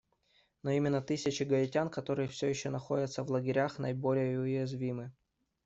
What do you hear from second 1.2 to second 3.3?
гаитян, которые все еще находятся в